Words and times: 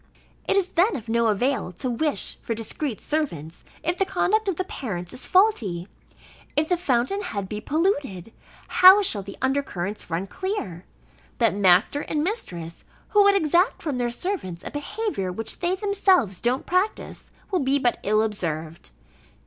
It 0.45 0.57
is 0.57 0.69
then 0.69 0.95
of 0.95 1.07
no 1.09 1.27
avail 1.27 1.71
to 1.73 1.87
wish 1.91 2.39
for 2.41 2.55
discreet 2.55 2.99
servants, 2.99 3.63
if 3.83 3.99
the 3.99 4.03
conduct 4.03 4.47
of 4.47 4.55
the 4.55 4.63
parents 4.63 5.13
is 5.13 5.27
faulty. 5.27 5.87
If 6.55 6.69
the 6.69 6.75
fountain 6.75 7.21
head 7.21 7.47
be 7.47 7.61
polluted, 7.61 8.33
how 8.67 9.03
shall 9.03 9.21
the 9.21 9.37
under 9.43 9.61
currents 9.61 10.09
run 10.09 10.25
clear? 10.25 10.85
That 11.37 11.53
master 11.53 12.01
and 12.01 12.23
mistress, 12.23 12.83
who 13.09 13.21
would 13.25 13.35
exact 13.35 13.83
from 13.83 13.99
their 13.99 14.09
servants 14.09 14.63
a 14.65 14.71
behaviour 14.71 15.31
which 15.31 15.59
they 15.59 15.75
themselves 15.75 16.39
don't 16.41 16.65
practice, 16.65 17.29
will 17.51 17.59
be 17.59 17.77
but 17.77 17.99
ill 18.01 18.23
observed. 18.23 18.89